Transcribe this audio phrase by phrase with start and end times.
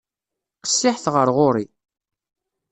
[0.63, 1.65] Qessiḥet ɣer ɣur-i.